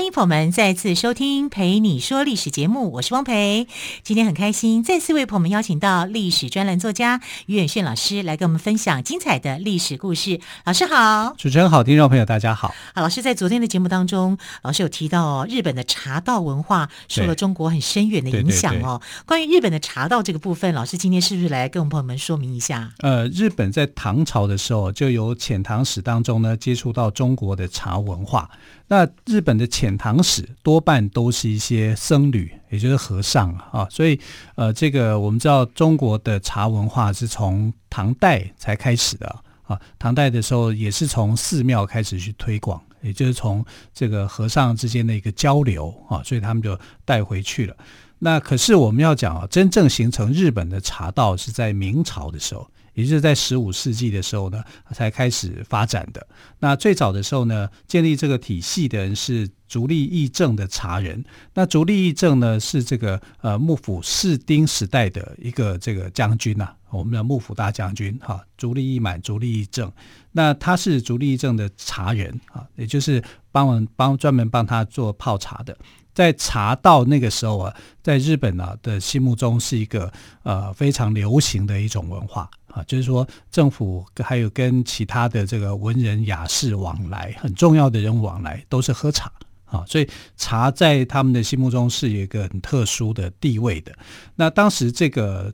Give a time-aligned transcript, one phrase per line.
[0.00, 3.66] 欢迎朋友们再次收听《陪你说历史》节目，我是汪培。
[4.02, 10.40] 今天很开心，再次为朋友们邀请到历史专栏作家于远炫老师来跟我们分享精彩的历史故事。
[10.64, 12.68] 老师好，主持人好，听众朋友大家好。
[12.94, 19.02] 好，老师在昨天的节目当中，老师有提到哦，日本的茶道文化受了中国很深远的影响哦。
[19.26, 22.90] 关于日本的茶道这个部分，老师今天是不是来跟我们朋友们说明一下？
[23.00, 28.48] 呃，日本在唐朝的时候，就有遣唐使当中呢，接触到中国的茶文化。
[28.92, 34.18] 那日本的遣唐使多半都是一些僧侣，也就是和尚啊，所以
[34.56, 39.28] 呃，这个我们知道中国的茶文化是从唐代才开始的
[39.62, 39.80] 啊。
[39.96, 47.76] 唐代的时候也是从寺庙开始去推广，也就是从这个和尚之间的一个交流啊，所以他们就带回去了。
[48.18, 52.68] 那可是我们要讲啊，真正形成日本的茶道是在明朝的时候。
[52.94, 56.26] 也就是在十五世纪的时候呢，才开始发展的。
[56.58, 61.24] 那最早的时候呢，建立这个体系的人是足利义政的茶人。
[61.54, 69.90] 那足利义政呢，是这个呃幕府室町时代的一个这个将军呐、我们的幕府大将军哈，足利义满、足利义政。
[70.32, 75.76] 那他是足利义政的茶人啊，也就是帮忙帮专门帮他做泡茶的。
[76.12, 82.50] 在茶道那个时候啊，在日本啊的心目中是一个呃非常流行的一种文化。
[82.70, 89.30] 啊，就是说政府还有跟其他的这个文人雅士往来，很重要的人往来都是喝茶
[89.66, 93.92] 啊，所以茶在他们的心目中是一个很特殊的地位的。
[94.36, 95.52] 那当时这个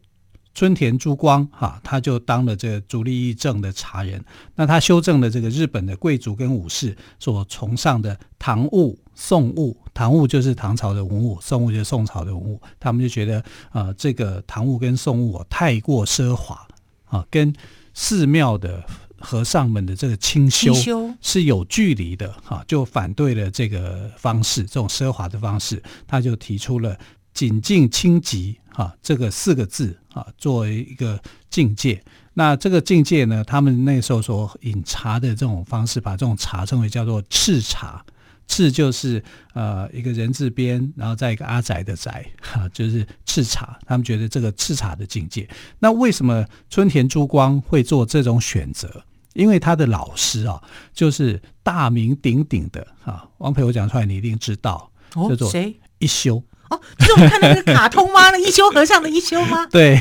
[0.55, 4.25] 村田珠光哈，他就当了这个足利义政的茶人，
[4.55, 9.76] 那他修正了这个日本的贵族跟武士所崇尚的唐物、宋物。
[9.93, 16.66] 唐物就是唐朝的文物，宋物就是宋朝的文物，他们就觉得啊，这个唐物跟宋物太过奢华。
[17.06, 17.55] 啊，跟
[17.94, 18.84] 寺庙的
[19.19, 20.72] 和尚们的这个清修
[21.21, 26.97] 是有距离的，哈，就反对了这个方式，这种奢华的方式，他就提出了
[27.33, 32.03] “谨静清寂”哈这个四个字啊，作为一个境界。
[32.34, 38.05] 那这个境界呢，他们那时候所饮茶的这种方式，把这种茶称为叫做赤茶。
[38.48, 39.22] 赤就是
[39.54, 43.78] 呃一个人字边，然后再一个阿宅的宅，哈，就是赤茶。
[43.86, 45.48] 他们觉得这个赤茶的境界。
[45.78, 49.04] 那为什么春田珠光会做这种选择？
[49.34, 50.62] 因为他的老师啊，
[50.94, 55.52] 就是大名鼎鼎的啊，王培，我讲出来你一定知道，哦、叫做
[55.98, 56.42] 一休。
[56.71, 58.31] 哦，就是我们看那个卡通吗？
[58.31, 59.66] 那一休和尚的一休吗？
[59.71, 60.00] 对，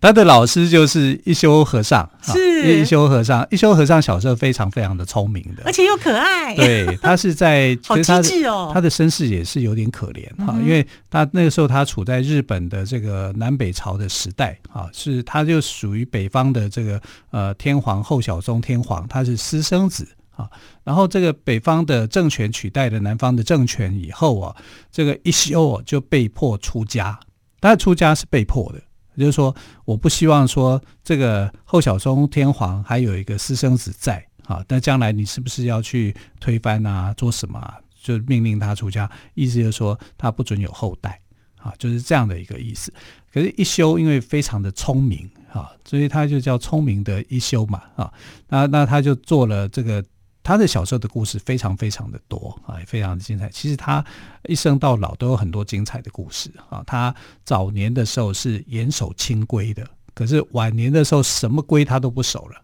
[0.00, 3.46] 他的老师就是一休和尚，是一休和尚。
[3.50, 6.54] 一休和尚小时候非常非常的聪明的，而且又可爱。
[6.54, 8.70] 对，他是在 好机智哦。
[8.72, 17.00] 他的身世也是有点可怜哈，因为他那个时候他处在日本的这个南北朝的时代啊，是他就属于北方的这个
[17.30, 20.06] 呃天皇后小宗天皇，他是私生子。
[20.40, 20.50] 啊，
[20.84, 24.56] 然后这个北方的政权取代了南方的政权以后啊，
[24.90, 27.18] 这个一休就被迫出家。
[27.62, 28.78] 但出家是被迫的，
[29.16, 37.76] 也就是说，我不希望说这个后小松天皇还有一个私生子在啊，但将来你是不是要去推翻啊，做什么啊？
[38.02, 41.20] 就命令他出家，意思就是说他不准有后代
[41.58, 42.90] 啊，就是这样的一个意思。
[43.30, 48.10] 可是，一休因为非常的聪明啊，所以他就叫聪明的一休嘛啊，
[48.48, 50.02] 那那他就做了这个。
[50.42, 53.48] 他的小时候的故事非常非常的多啊，也非常的精彩。
[53.50, 54.04] 其实他
[54.48, 56.82] 一生到老都有很多精彩的故事啊。
[56.86, 57.14] 他
[57.44, 62.62] 早年的时候是严守清规的，可是晚年的时候什么规他都不守了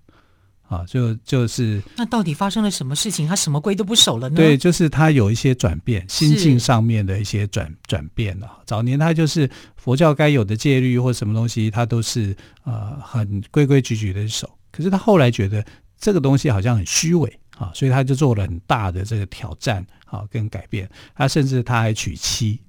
[0.68, 0.84] 啊。
[0.86, 3.28] 就就是那到底发生了什么事情？
[3.28, 4.36] 他什么规都不守了呢？
[4.36, 8.50] 对，就是他有一些转变，心境上面的一些转转变了。
[8.64, 12.34] 早年他就是佛教该有的戒律或什么东西，他都是
[12.64, 14.50] 呃很规规矩矩的守。
[14.72, 15.64] 可是他后来觉得
[15.98, 17.40] 这个东西好像很虚伪。
[17.58, 20.86] 啊，所以他就做了很大的这个挑战啊，跟改变。
[21.14, 22.60] 他甚至他还娶妻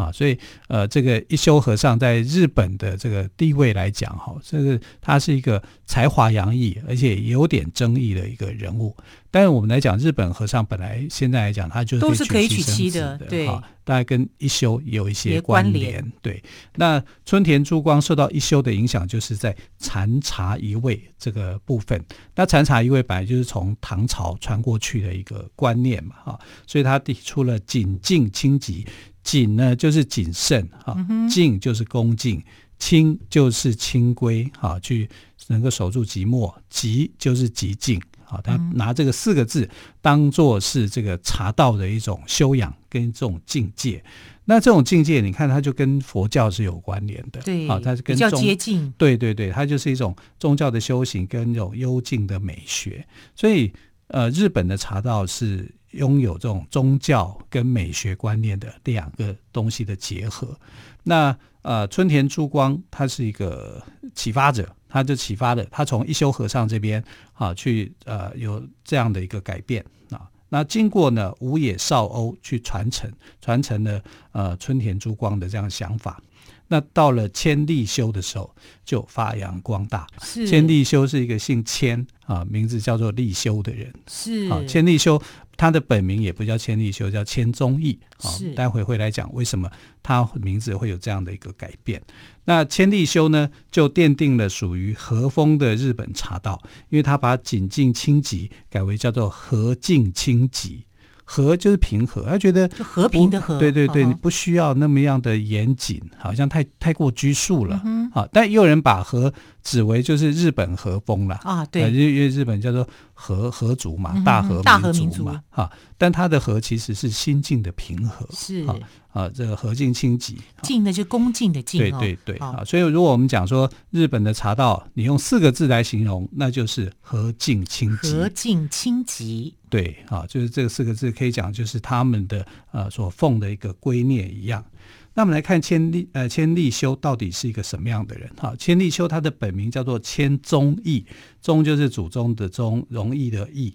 [0.00, 0.38] 啊，所以
[0.68, 8.96] 呃，这个一休和尚在日本的这个地位来讲，哈，这个他是一个才华洋溢，而且有点争议的一个人物。
[9.32, 13.46] 但是我们来讲，日本和尚本来现在来讲，他就是都是可以娶妻的，对。
[13.82, 16.40] 大概跟一休有一些关联，对。
[16.76, 22.00] 那春田珠光受到一休的影响，就是在禅茶一味这个部分。
[22.36, 26.38] 那禅茶一味本来就是从唐朝传过去的一个观念嘛，哈，
[26.68, 28.86] 所以他提出了谨静清寂。
[29.30, 30.96] 谨呢就是谨慎哈，
[31.28, 32.42] 敬就是恭敬，
[32.80, 35.08] 清就是清规哈，去
[35.46, 38.40] 能够守住寂寞，极就是极静啊。
[38.42, 39.68] 他拿这个四个字
[40.00, 44.02] 当做是这个茶道的一种修养跟这种境界。
[44.46, 53.06] 那这种境界，你看，它就跟佛教是有关联的，对，啊，它是跟比较接近，对对对，它就是一种宗教的修行跟这种幽静的美学。
[53.36, 53.72] 所以，
[54.08, 60.58] 呃，日本的茶道是拥有这种宗教跟美学观念的两个东西的结合。
[61.02, 63.82] 那呃，春田珠光他是一个
[64.14, 67.02] 启发者，他就启发了他从一休和尚这边
[67.34, 70.28] 啊去呃有这样的一个改变啊。
[70.48, 73.12] 那经过呢，五野少欧去传承，
[73.42, 74.02] 传承了
[74.32, 76.22] 呃春田珠光的这样的想法。
[76.68, 78.54] 那到了千利休的时候，
[78.84, 80.06] 就发扬光大。
[80.22, 83.92] 是千利休是一个姓千啊，名字叫做利休的人。
[84.06, 85.20] 是啊，千利休
[85.60, 88.30] 他的本名也不叫千利休，叫千宗义啊。
[88.30, 89.70] 是待会会来讲为什么
[90.02, 92.00] 他名字会有这样的一个改变。
[92.46, 96.58] 那千利休呢，就奠定了属于和风的日本茶道，
[96.88, 100.84] 因为他把谨静清吉改为叫做和静清寂。
[101.32, 107.80] 和就是平和，他觉得和平的和，对对对，你不需要那么样的严谨，好像太太过拘束了。
[107.84, 109.32] 嗯、好，但也有人把和
[109.62, 112.84] 指为就是日本和风了啊，对，因为日本叫做
[113.14, 118.66] 和和族嘛，大和大和民族嘛，哈，但他的和其实是心境的平和，是
[119.12, 129.52] 啊，这个和敬清寂，敬的就恭敬的敬，对对对啊，所以如果我们讲说日本的茶道，你用四个字来形容，那就是和敬清寂，和敬清寂。
[129.68, 134.64] 对啊，就是这四个字可以讲，就是他们的呃所奉的一个圭臬一样。
[135.12, 138.30] 那我们来看千利呃千利休到底是一个什么样的人？
[138.36, 141.04] 哈，千利休他的本名叫做千宗义，
[141.40, 143.74] 宗就是祖宗的宗，容易的易。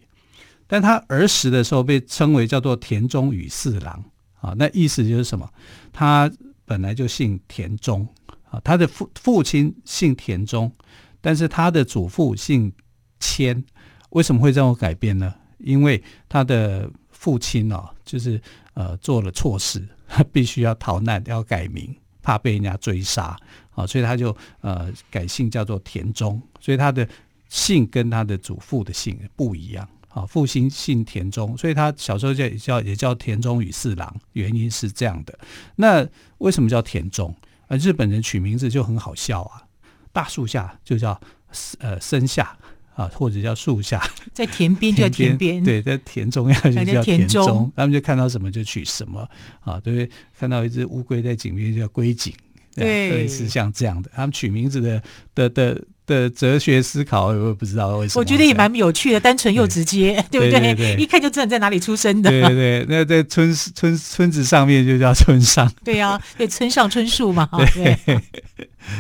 [0.66, 4.04] 但他儿时的时候被称为叫做田中与四郎
[4.46, 5.50] 啊，那意思就是什么？
[5.92, 6.32] 他
[6.66, 8.08] 本来就姓田中
[8.52, 10.72] 啊，他的父父亲姓田中，
[11.20, 12.72] 但是他的祖父姓
[13.20, 13.64] 千，
[14.12, 15.34] 为什么会这样改变呢？
[15.58, 18.40] 因为他的父亲哦，就是
[18.76, 23.36] 呃做了错事，他 必须要逃难，要改名，怕被人家追杀
[23.72, 27.08] 啊，所以他就呃改姓叫做田中，所以他的
[27.50, 35.38] 姓跟他的祖父的姓不一样啊，父亲姓田中，所以他小时候叫也叫也叫田中与四郎，原因是这样的。
[35.76, 36.08] 那
[36.38, 37.36] 为什么叫田中？
[37.68, 39.62] 啊，日本人取名字就很好笑啊，
[40.14, 41.20] 大树下就叫
[41.80, 42.58] 呃森下。
[42.96, 44.02] 啊，或者叫树下，
[44.32, 49.30] 在田边就叫田边，对，在田中要就叫田中，他们就看到什么就取什么
[49.60, 50.10] 啊，对不对？
[50.40, 52.34] 看到一只乌龟在井边就叫龟井，
[52.74, 55.04] 对，类似像这样的，他们取名字的
[55.34, 58.20] 的的的哲学思考，我也不知道为什么。
[58.20, 60.76] 我觉得也蛮有趣的，单纯又直接，对 不对？
[60.76, 62.30] 对，一看就知道你在哪里出生的。
[62.30, 65.72] 对对对，那在村村村子上面就叫村上。
[65.84, 67.50] 对呀，对，村上春树嘛。
[67.74, 68.22] 对，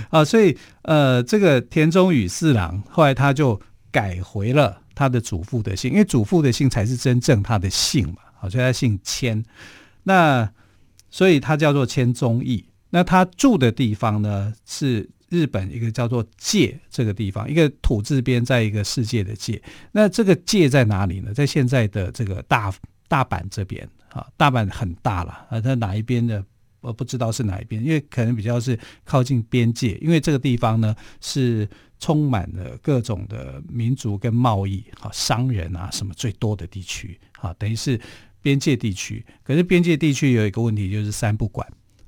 [0.09, 3.61] 啊，所以呃，这个田中与四郎后来他就。
[3.95, 9.41] 改回了他的祖父的姓，因为祖父的姓才是真正他的姓嘛，好，所以他姓千。
[10.03, 10.51] 那
[11.09, 12.65] 所以他叫做千宗义。
[12.89, 19.61] 那他住的地方呢，是日本一个叫做界这个地方，一个土字边，在一个世界的界。
[19.91, 21.33] 那这个界在哪里呢？
[21.33, 22.73] 在现在的这个大
[23.07, 26.43] 大阪这边啊，大阪很大了啊，在哪一边的
[26.81, 31.67] 我不知道是哪一边，因为可能比较是靠近边界，因为这个地方呢是。
[31.97, 37.99] 充满了各种的民族跟贸易，哈，商人啊什么最多的地区，啊，等于是
[38.41, 39.25] 边界地区。
[39.43, 41.65] 可是边界地区有一个问题，就是三不管，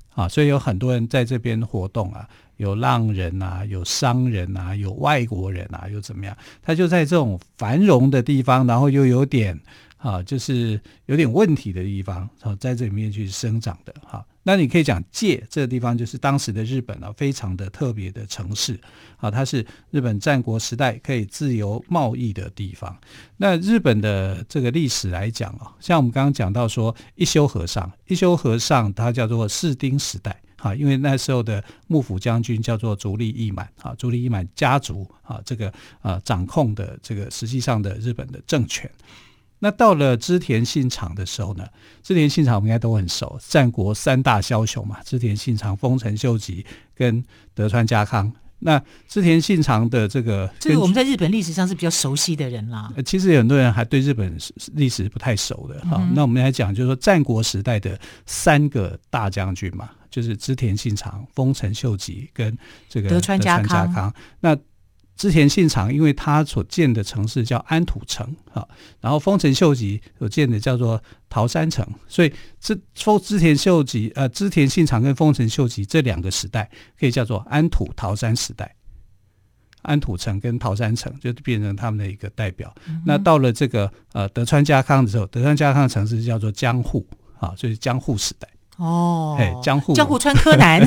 [0.10, 2.28] 啊，所以有很多人在这边活动啊，
[2.58, 6.38] 有浪人啊，有商人啊，有外国人啊，又怎么样？
[6.62, 9.60] 他就在这种繁荣的地方，然后又有点
[9.98, 14.26] 啊，就是有点问题的地方，然后在这里面去生长的，哈。
[14.44, 18.80] 那你可以讲界这个地方就是当时的日本啊，非常的特别的城市
[19.18, 22.98] 啊，它是日本战国时代可以自由贸易的地方。
[23.36, 35.72] 那日本的这个历史来讲啊，像我们刚刚讲到说一休和尚，一休和尚他叫做室町时代啊，因为那时候的幕府将军叫做足利义满啊，足利义满家族啊，这个
[36.02, 38.90] 啊掌控的这个实际上的日本的政权。
[39.60, 41.66] 那到了织田信长的时候呢？
[42.04, 47.24] 织田信长我们应该都很熟，战国三大枭雄嘛，织田信长、丰臣秀吉跟
[47.56, 48.32] 德川家康。
[48.60, 52.92] 那织田信长的这个，这个我们在日本历史上是比较熟悉的人啦。
[53.06, 54.36] 其实有很多人还对日本
[54.74, 56.12] 历史不太熟的哈、嗯。
[56.16, 64.14] 那我们来讲，就是说战国时代的三个大将军嘛，就是织田信长、丰臣秀吉跟这个德川家康。
[64.40, 64.58] 那
[65.16, 68.68] 织田信长，因为他所建的城市叫安土城啊，
[69.02, 78.76] 然后丰臣秀吉所建的叫做桃山城，所以织丰织田秀吉呃织田信长跟丰臣秀吉这两个时代可以叫做安土桃山时代。
[79.82, 82.72] 安土城跟桃山城就变成他们的一个代表。
[82.88, 87.08] 嗯、那到了这个呃德川家康的时候，德川家康的城市叫做江户
[87.40, 88.48] 啊，就是江户时代。
[88.78, 90.82] 哦，哎，江户，江户川柯南，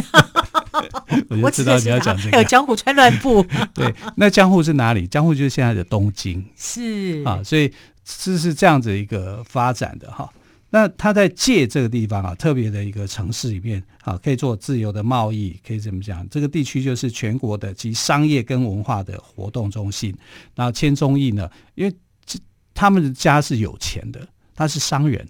[1.42, 2.30] 我就知道你要讲这个。
[2.30, 3.44] 还有江户川乱步。
[3.75, 5.06] 对，那江户是哪里？
[5.06, 6.44] 江户就是现在的东京。
[6.56, 7.73] 是啊，所以
[8.04, 10.32] 这是这样子一个发展的哈。
[10.73, 16.25] 那他在界这个地方啊，特别的一个城市里面啊，可以做自由的贸易，可以怎么讲？
[16.28, 20.16] 这个地区就是全国的及商业跟文化的活动中心。
[20.54, 21.92] 然后千宗义呢，因为
[22.73, 25.26] 他们的家是有钱的，他是商人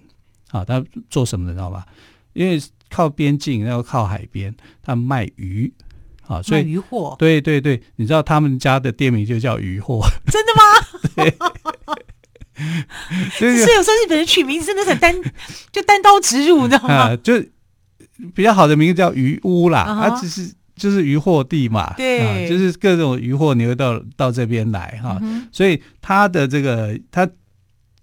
[0.51, 1.87] 啊，他做什么的，知道吧？
[2.33, 5.71] 因为靠边境，然后靠海边，他们卖鱼
[6.27, 7.15] 啊，所以鱼货。
[7.17, 10.61] 对对对，你知道他们家的店名就叫鱼货，真的吗？
[11.15, 11.33] 对。
[13.31, 15.15] 所以有时候日本人取名字真的很单，
[15.71, 16.93] 就单刀直入，你知道吗？
[16.93, 17.43] 啊，就
[18.35, 20.21] 比较好的名字叫鱼屋啦，它、uh huh.
[20.21, 25.47] 只是就是渔货地嘛，对、啊，就是各种渔货你会到到这边来哈，啊 uh huh.
[25.51, 27.27] 所以他的这个他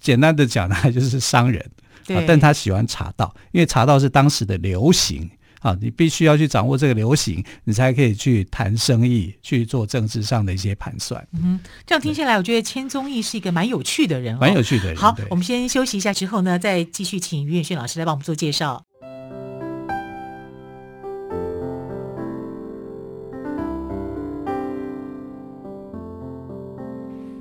[0.01, 1.78] 简单的讲呢，就是商人，对
[2.17, 5.31] 啊，但他喜欢茶道，因为茶道是当时的流行。
[5.61, 11.27] 啊，你必须要去掌握这个流行，你才可以去谈生意，去做政治上的一些盘算。
[11.33, 14.97] 嗯，这样听下来，我觉得千宗义是一个蛮有趣的人，哦，蛮有趣的人。
[14.97, 18.85] 好，我们先休息一下，之后呢，再继续请于远逊老师来帮我们做介绍。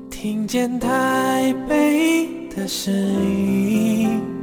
[0.10, 4.37] 听见台北的声音。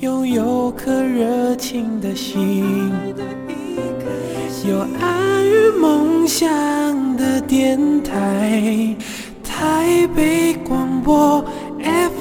[0.00, 2.92] 拥有颗热情的心，
[4.68, 8.94] 有爱与梦想的电台，
[9.42, 11.42] 台北广播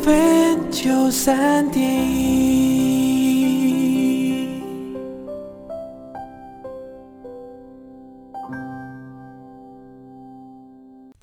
[0.04, 2.55] FM 九三点一。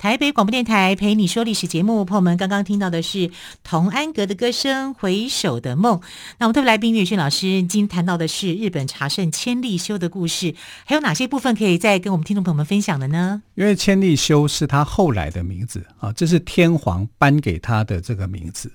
[0.03, 3.31] 台北广播电台陪你说历史节目，朋友们刚刚听到的是
[3.63, 5.97] 童安格的歌声《回首的梦》。
[6.39, 13.43] 那我们特别来宾岳轩老师，今天谈到的是日本茶圣千利休的故事，还有哪些部分可以再跟我们听众朋友们分享的呢？
[13.55, 18.73] 因为千利休是他后来的名字啊，这是天皇颁给他的这个名字。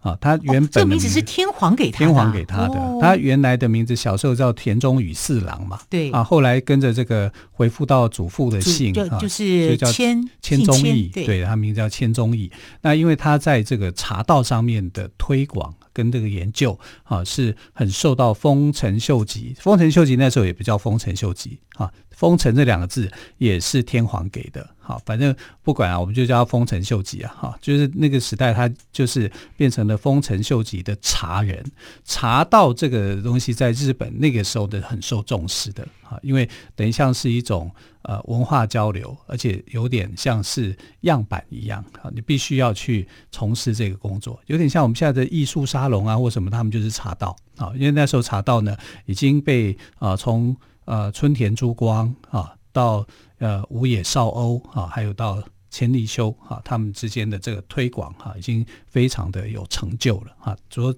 [0.00, 2.80] 啊，他原本的名字、哦、这个名字是天皇给他的，天皇给他的。
[2.80, 12.50] 哦、他原来的名字小时候叫田中宇四郎嘛，对啊，后来跟着这个回复到祖父的姓，就就是千千宗义，对，对他名字叫千宗义。
[12.80, 19.54] 那因为他在这个茶道上面的推广跟这个研究啊，是很受到丰臣秀吉。
[19.58, 21.90] 丰臣秀吉那时候也不叫丰臣秀吉啊。
[22.20, 31.64] 丰臣这两个字也是天皇给的，好，反正不管啊，我们就叫丰臣秀吉啊，哈，就是那个时代他就是变成了丰臣秀吉的茶人，
[32.04, 36.46] 茶道这个东西在日本那个时候的很受重视的，啊，因为
[36.76, 37.70] 等于像是一种
[38.02, 50.54] 呃文化交流，而且有点像是样板一样啊，你必须要去从事这个工作，有点像我们现在的艺术沙龙啊或什么，他们就是茶道啊，因为那时候茶道呢已经被啊从
[50.90, 53.06] 呃，春田珠光啊，到
[53.38, 60.56] 呃武野绍欧啊，还有到千利休啊，他们之间的这个推广哈、啊，已经非常的有成就了啊。
[60.68, 60.92] 所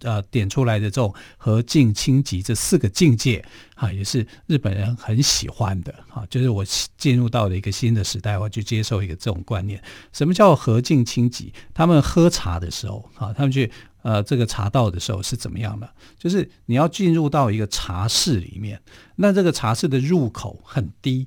[0.00, 3.44] 呃点出来的这种和敬清寂这四个境界
[3.76, 6.26] 啊，也是日本人很喜欢的啊。
[6.28, 6.64] 就是我
[6.98, 9.80] 进入到了一个新的时代，我去接受一个这种观念。
[10.12, 11.52] 什么叫和敬清寂？
[11.72, 13.70] 他们喝茶的时候啊，他们去。
[14.06, 15.90] 呃，这个茶道的时候是怎么样的？
[16.16, 18.80] 就是你要进入到一个茶室里面，
[19.16, 21.26] 那这个茶室的入口很低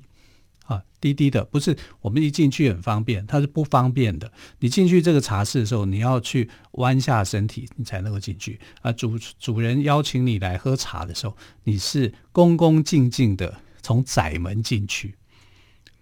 [0.64, 4.32] 啊，低低的，不是我们一进去很方便，它是不方便的。
[4.60, 8.90] 你进去这个茶室的时候，你要去弯下身体，你才能够进去啊。
[8.90, 15.16] 主主人邀请你来喝茶的时候，你是恭恭敬敬的从窄门进去。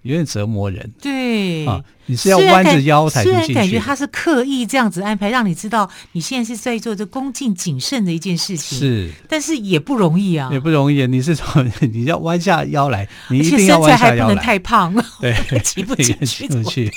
[0.02, 3.46] 有点折磨人，对啊，你是要弯着腰才进去。
[3.46, 11.06] 虽然感觉他是刻意这样子安排，让你知道你现在是在做这恭敬谨慎的一件事情，是，但是也不容易啊，也不容易。
[11.06, 16.92] 你是从 你要弯下腰来，你一定要弯下腰来，还不能太胖，对， 挤不进去， 去。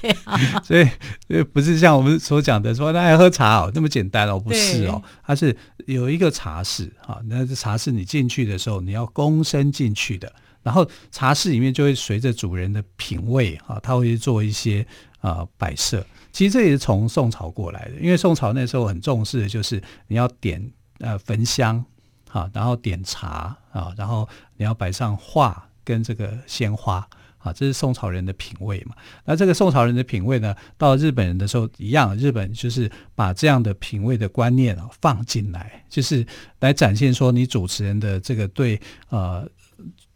[0.00, 10.30] 对啊，所以不是像我们所讲的说，那爱喝茶哦，那么简单哦，不是哦，它是有一个茶室啊，那这茶室你进去的时候，你要躬身进去的。
[10.62, 14.84] 然后茶室里面就会随着主人的品味啊，他会做一些
[15.20, 16.04] 啊摆设。
[16.32, 20.60] 其实这也是从宋朝过来的，因为宋朝那时候很重视的就是你要点
[20.98, 21.84] 呃焚香
[22.32, 28.96] 啊，然后点茶啊，然后你要摆上画跟这个鲜花啊，这是宋朝人的品味嘛。
[29.24, 36.26] 那这个宋朝人的品味呢，到日本人的时候一样，日本就是把这样的品味的观念啊放进来，就是
[36.58, 38.78] 来展现说你主持人的这个对
[39.08, 39.48] 呃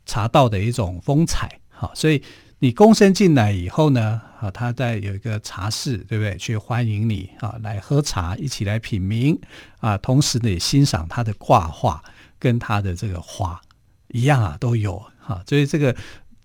[0.05, 1.49] 茶道的一种风采。
[1.71, 2.23] 好，所以
[2.61, 6.37] 你躬身进来以后呢，啊，他在有一个茶室，对不对？
[6.37, 9.39] 去欢迎你啊，来喝茶，一起来品茗
[9.81, 12.03] 啊，同时呢也欣赏他的挂画
[12.39, 13.61] 跟他的这个花
[14.09, 15.95] 一样啊，都有哈，所以这个。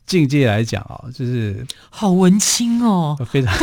[0.06, 3.54] 境界来讲啊，就是好文青哦，非常。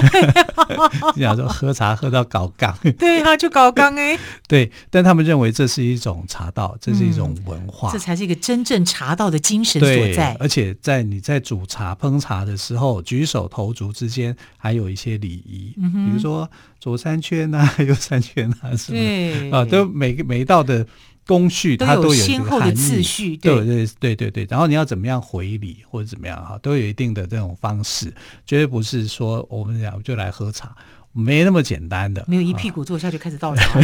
[1.14, 4.18] 你想说喝茶喝到搞杠，对啊，就搞杠哎。
[4.48, 10.36] 对，但他们认为这是一种茶道，这是一种文化，嗯、这才是一个真正茶道的精神所在。
[10.40, 20.86] 而且在你在煮茶烹茶的时候，举手投足之间还有一些礼仪，嗯、比如说左三圈啊， 右三圈啊什么对啊，都每个每一道的。
[21.26, 24.46] 工序它都有先后的次序，对对对对对。
[24.50, 28.12] 然后你要怎么样回礼或者怎么样哈，都有一定的这种方式，
[28.46, 30.74] 绝对不是说我们讲就来喝茶。
[31.12, 33.80] 没那么简单的，没有一屁股坐下就开始倒茶，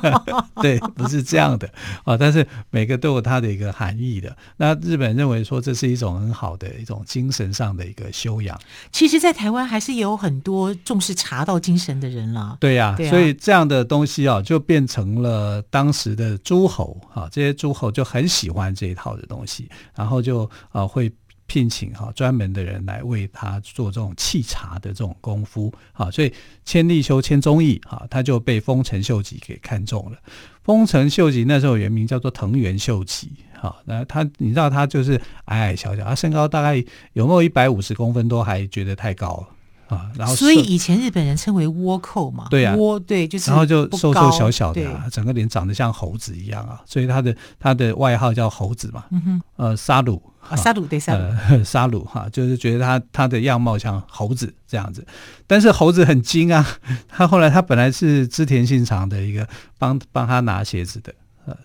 [0.60, 1.68] 对，不是这样的
[2.04, 2.16] 啊。
[2.16, 4.36] 但是每个都有它的一个含义的。
[4.56, 8.58] 那日本人认为说这是一种很好的一种精神上的一个修养。
[8.92, 12.58] 其实，在台湾还是有很多重视茶道精神的人了。
[12.60, 21.12] 对呀、啊，对啊、所以这样的东西啊，就变成了当时的诸侯啊，这些诸侯就很喜欢这一套的东西，然后就啊会。
[21.46, 26.32] 聘请哈专门的人来为他做这种沏茶的这种功夫啊，所以
[26.64, 30.18] 千利休千宗义啊，他就被丰臣秀吉给看中了。
[30.62, 39.55] 丰臣秀吉那时候原名叫做藤原秀吉哈，那他你知道他就是矮矮小小，他身高大概有没有一百五十公分都还觉得太高了。
[39.88, 55.06] 啊，然后所以以前日本人称为倭寇嘛，对呀、啊，倭对就是，然后就瘦瘦小小的、啊，整个脸长得像猴子一样啊，所以他的他的外号叫猴子嘛，嗯哼，呃，沙鲁啊，沙鲁对沙鲁，呃，沙鲁哈，就是觉得他他的样貌像猴子这样子，
[55.46, 56.66] 但是猴子很精啊，
[57.08, 59.46] 他后来他本来是织田信长的一个
[59.78, 61.14] 帮帮他拿鞋子的，
[61.46, 61.56] 呃，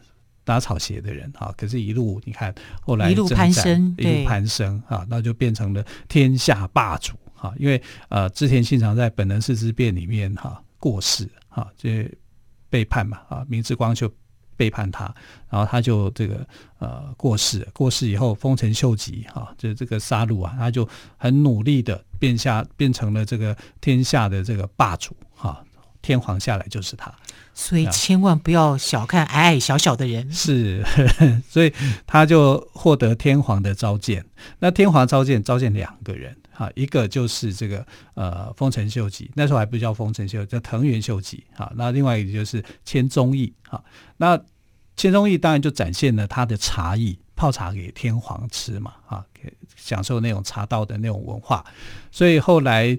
[0.44, 7.14] 打草鞋的人啊，可是一路你看后来一路攀升，一路攀升啊，那就变成了天下霸主。
[7.42, 12.10] 啊，因为呃，织田信长在本能寺之变里面哈、啊、过世哈，这、啊、
[12.70, 14.08] 背叛嘛啊，明智光秀
[14.56, 15.12] 背叛他，
[15.50, 16.46] 然后他就这个
[16.78, 25.60] 呃过世，过世以后，丰臣秀吉哈、啊，就这个杀戮啊，他就很努力的变下变成了这个天下的这个霸主哈、啊，
[26.04, 27.12] 天皇下来就是他，
[27.56, 31.74] 所以千万不要小看矮矮小小的人，是，呵 呵所以
[32.06, 34.24] 他就获得天皇的召见，
[34.60, 36.38] 那天皇召见召见两个人。
[36.62, 41.44] 啊，一个就是这个呃丰臣秀吉，那时候还不叫丰臣秀吉，叫藤原秀吉。
[41.56, 43.52] 啊，那另外一个就是千宗义。
[43.68, 43.84] 哈，
[44.18, 44.40] 那
[44.96, 49.26] 千宗义当然就展现了他的茶艺，泡茶给天皇吃嘛，啊，
[49.76, 51.66] 享受那种茶道的那种文化。
[52.12, 52.96] 所以后来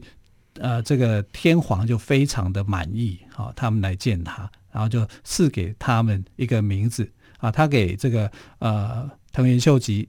[0.54, 10.08] 呃，这个天皇就非常的满意，啊，他们来见他，然后就赐给他们一个名字，啊，他给这个呃藤原秀吉。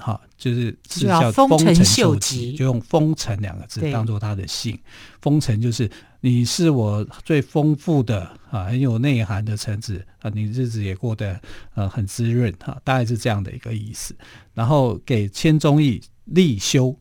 [0.00, 4.76] 好，就是是叫丰臣秀吉，就用“丰臣”两个字当做他的姓。
[5.20, 5.88] 丰臣就是
[6.20, 11.38] 你是我最丰富的啊，很有内涵的臣子啊，你日子也过得
[11.74, 14.16] 呃很滋润哈、啊，大概是这样的一个意思。
[14.54, 16.96] 然后给千宗义立修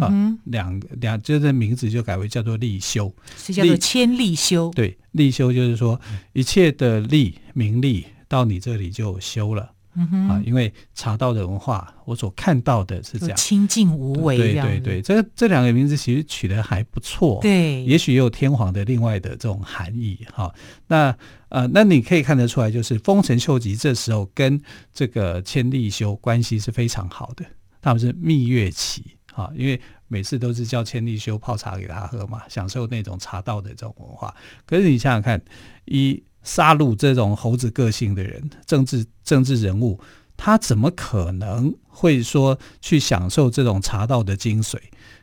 [0.00, 0.12] 啊，
[0.44, 4.70] 两两就是名字就改为叫做立修，是叫做千立修。
[4.74, 6.00] 对，立修就是说
[6.32, 9.70] 一切的利名利到你这里就修了。
[9.94, 14.36] 嗯哼啊，因为茶道的文化，我所看到的是这样，清净无为。
[14.36, 17.40] 对对对，这这两个名字其实取得还不错。
[17.42, 20.54] 对，也许也有天皇的另外的这种含义哈。
[20.86, 21.16] 那
[21.48, 24.60] 呃，那你可以看得出来，就是丰臣秀吉这时候跟
[24.92, 27.44] 这个千利休关系是非常好的，
[27.80, 34.34] 他们是蜜月期啊，因为每次都是叫千利休泡茶给他喝嘛，享受那种茶道的这种文化。
[34.64, 35.42] 可是你想想看，
[35.86, 36.22] 一。
[36.42, 40.00] 杀戮这种猴子个性的人，政治政治人物，
[40.36, 44.78] 他怎么可能会说去享受这种茶道的精髓？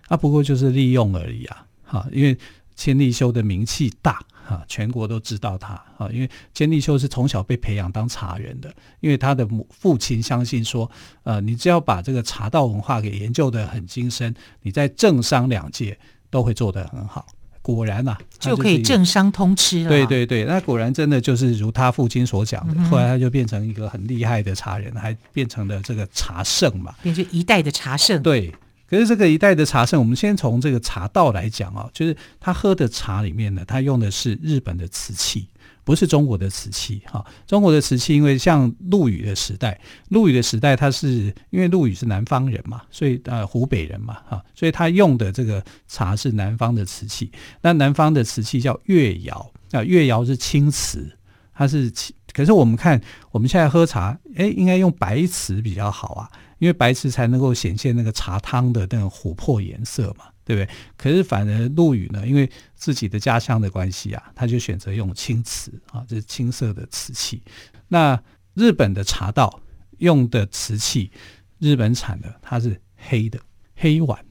[0.07, 1.65] 啊，不过就是利用而已啊！
[1.83, 2.37] 哈，因为
[2.75, 6.07] 千利休的名气大哈，全国都知道他啊。
[6.11, 10.89] 因为千利休是从小被培养当茶人的，因为他的母父亲相信说，
[11.23, 15.97] 呃，你只要把这个茶道文化给研究得很精深，你在政商两界
[16.29, 17.25] 都会做得很好。
[17.73, 19.89] 果然呐、啊，就，可以政商通吃了。
[19.89, 28.21] 对对对，那果然真的就是如他父亲所讲的，后来他就变成一个很厉害的茶人，还变成了这个茶圣嘛，变成一代的茶圣。
[28.21, 28.53] 对，
[28.87, 35.47] 可是这个一代的茶圣，我们先从这个茶道来讲啊，就是他喝的茶里面呢，他用的是日本的瓷器。
[35.85, 47.31] 不是中国的瓷器哈，中国的瓷器，因为像陆羽的时代，陆羽的时代，他是因为陆羽是南方人嘛，所以呃湖北人嘛哈，所以他用的这个茶是南方的瓷器。
[47.61, 51.15] 那南方的瓷器叫越窑啊，越窑是青瓷，
[51.53, 52.13] 它是青。
[52.33, 52.99] 可是我们看
[53.31, 60.25] 我们现在喝茶，哎，应该用白瓷比较好啊，因为白瓷才能够显现那个茶汤的那种琥珀颜色嘛。
[60.45, 60.69] 对不对？
[60.95, 67.41] 可是反而陆羽呢，因为自己的家乡的关系啊，他就选择用青瓷啊，这是青色的瓷器。
[67.87, 68.21] 那
[68.53, 69.59] 日本的茶道
[69.97, 71.11] 用的瓷器，
[71.59, 73.39] 日本产的它是黑的
[73.75, 74.23] 黑碗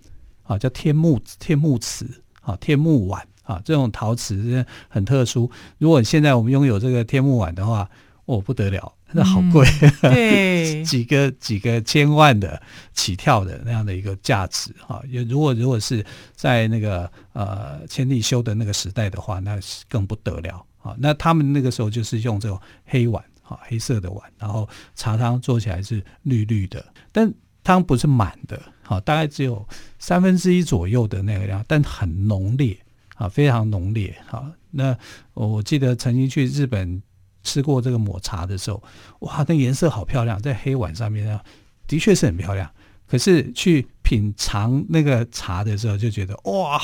[0.44, 2.08] 啊，叫天目天目瓷
[2.40, 5.50] 啊，天目碗啊，这种陶瓷很特殊。
[5.78, 7.90] 如果现在我们拥有这个天目碗的话，
[8.24, 8.94] 哦，不得了。
[9.16, 9.64] 那好贵，
[10.02, 12.60] 嗯，对， 几个几个千万的
[12.92, 15.00] 起跳的那样的一个价值哈。
[15.08, 19.56] 也如果如果是在那个呃千利休的那个时代的话，那
[19.88, 20.96] 更不得了啊。
[20.98, 29.64] 那他们那个时候就是用这种黑碗哈，黑色的碗，然后茶汤做起来是绿绿的，但汤不是满的，好，大概只有
[30.00, 32.76] 三分之一左右的那个量，但很浓烈
[33.14, 34.50] 啊，非常浓烈哈。
[34.72, 34.98] 那
[35.34, 37.00] 我记得曾经去日本。
[37.44, 38.82] 吃过这个抹茶的时候，
[39.20, 41.40] 哇，那颜色好漂亮，在黑碗上面啊，
[41.86, 42.68] 的确是很漂亮。
[43.06, 46.80] 可是去品尝那个茶的时候，就觉得哇，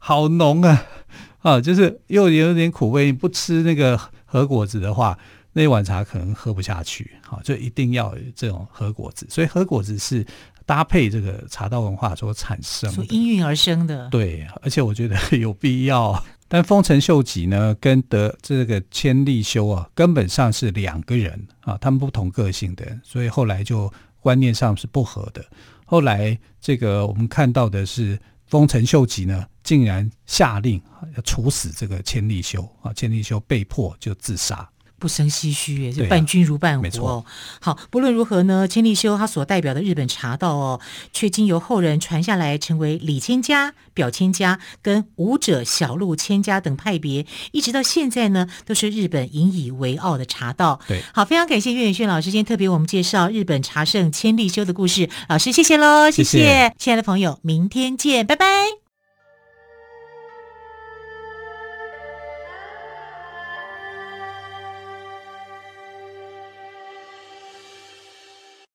[0.00, 0.84] 好浓啊，
[1.38, 3.06] 啊，就是又有点苦味。
[3.06, 5.16] 你不吃那个核果子的话，
[5.52, 7.12] 那碗茶可能喝不下去。
[7.22, 9.26] 好，就一定要有这种核果子。
[9.30, 10.26] 所以核果子是
[10.66, 14.08] 搭配这个茶道文化所产生，所应运而生的。
[14.10, 16.22] 对，而且我觉得有必要。
[16.52, 25.44] 但丰臣秀吉呢，跟德这个千利休啊，根本上是两个人啊，他们不同个性的，所以后来就观念上是不合的。
[25.84, 30.82] 后来这个我们看到的是丰臣秀吉呢，竟然下令
[31.16, 34.68] 要处死这个千利休啊，千利休被迫就自杀。
[35.00, 37.24] 不生唏嘘，就伴君如伴虎哦。
[37.60, 40.80] 好，不论如何呢，千利休他所代表的日本茶道哦，
[41.12, 50.78] 却经由后人传下来，成为李千家、表千家跟武者小路千家等派别，一直到现在呢，都是日本引以为傲的茶道。
[50.86, 55.08] 对，好，非常感谢岳远轩老师今天特别为我们介绍日本茶圣千利休的故事。
[55.28, 58.89] 老师，谢谢喽，谢谢亲爱的朋友，明天见，拜拜。